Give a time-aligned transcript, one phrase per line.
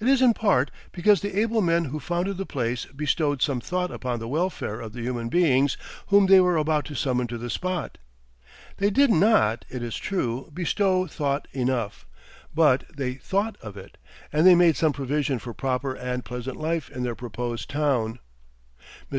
[0.00, 3.92] It is in part because the able men who founded the place bestowed some thought
[3.92, 5.76] upon the welfare of the human beings
[6.08, 7.96] whom they were about to summon to the spot.
[8.78, 12.04] They did not, it is true, bestow thought enough;
[12.52, 13.96] but they thought of it,
[14.32, 18.18] and they made some provision for proper and pleasant life in their proposed town.
[19.12, 19.18] Mr.